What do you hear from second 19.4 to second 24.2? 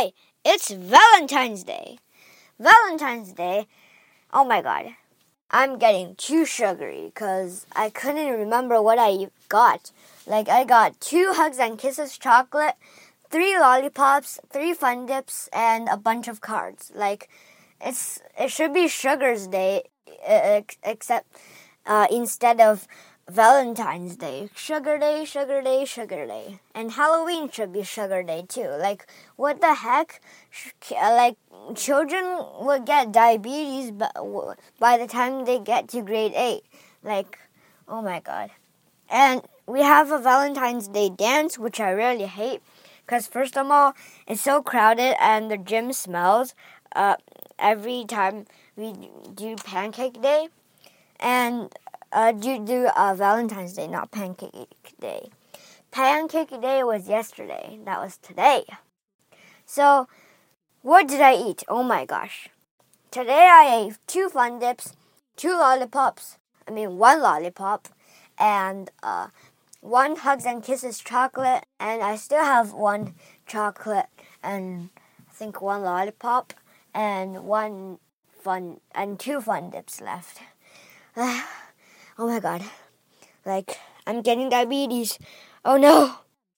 Day, except uh, instead of Valentine's